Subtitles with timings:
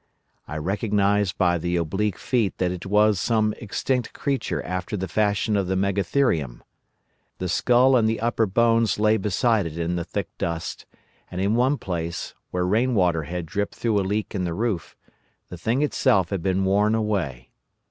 [0.47, 5.55] I recognised by the oblique feet that it was some extinct creature after the fashion
[5.55, 6.63] of the Megatherium.
[7.37, 10.87] The skull and the upper bones lay beside it in the thick dust,
[11.29, 14.95] and in one place, where rain water had dropped through a leak in the roof,
[15.49, 17.51] the thing itself had been worn away.